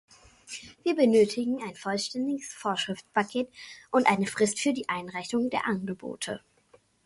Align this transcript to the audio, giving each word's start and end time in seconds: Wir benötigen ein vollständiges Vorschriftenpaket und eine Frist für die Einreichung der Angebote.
Wir 0.81 0.95
benötigen 0.95 1.61
ein 1.61 1.75
vollständiges 1.75 2.51
Vorschriftenpaket 2.53 3.51
und 3.91 4.07
eine 4.07 4.25
Frist 4.25 4.59
für 4.59 4.73
die 4.73 4.89
Einreichung 4.89 5.51
der 5.51 5.67
Angebote. 5.67 6.41